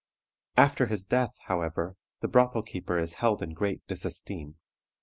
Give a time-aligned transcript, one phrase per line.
[0.57, 4.55] After his death, however, the brothel keeper is held in great disesteem.